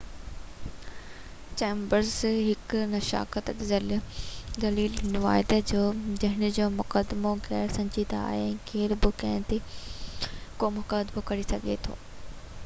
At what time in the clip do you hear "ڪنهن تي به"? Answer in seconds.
9.23-10.75